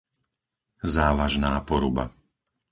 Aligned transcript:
Závažná 0.93 1.53
Poruba 1.67 2.05